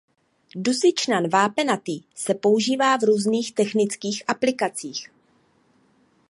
[0.55, 5.11] Dusičnan vápenatý se používá v různých technických aplikacích.